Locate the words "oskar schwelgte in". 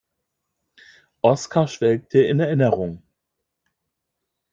1.21-2.39